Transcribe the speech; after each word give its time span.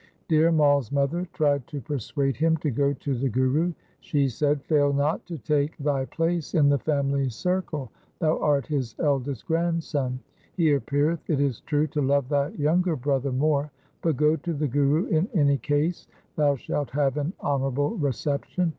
Dhir 0.29 0.51
Mai's 0.51 0.91
mother 0.91 1.27
tried 1.31 1.67
to 1.67 1.79
persuade 1.79 2.35
him 2.37 2.57
to 2.57 2.71
go 2.71 2.91
to 2.91 3.13
the 3.15 3.29
Guru. 3.29 3.71
She 3.99 4.29
said,' 4.29 4.63
Fail 4.65 4.91
not 4.91 5.23
to 5.27 5.37
take 5.37 5.77
thy 5.77 6.05
place 6.05 6.55
in 6.55 6.69
the 6.69 6.79
family 6.79 7.29
circle. 7.29 7.91
Thou 8.17 8.39
art 8.39 8.65
his 8.65 8.95
eldest 8.97 9.45
grandson. 9.45 10.19
He 10.55 10.73
appeareth, 10.73 11.29
it 11.29 11.39
is 11.39 11.61
true, 11.61 11.85
to 11.89 12.01
love 12.01 12.29
thy 12.29 12.47
younger 12.47 12.95
brother 12.95 13.31
more. 13.31 13.69
But 14.01 14.17
go 14.17 14.35
to 14.37 14.53
the 14.55 14.67
Guru 14.67 15.05
in 15.05 15.29
any 15.35 15.59
case. 15.59 16.07
Thou 16.35 16.55
shalt 16.55 16.89
have 16.89 17.17
an 17.17 17.33
honourable 17.43 17.91
reception. 17.91 18.69